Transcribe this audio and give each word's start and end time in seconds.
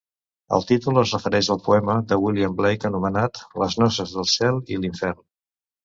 El 0.55 0.63
títol 0.71 1.01
es 1.01 1.11
refereix 1.15 1.51
al 1.55 1.61
poema 1.67 1.99
de 2.13 2.19
William 2.23 2.57
Blake 2.63 2.91
anomenat 2.91 3.45
"Les 3.65 3.79
noces 3.85 4.19
del 4.19 4.31
cel 4.37 4.63
i 4.77 4.85
l'infern". 4.85 5.27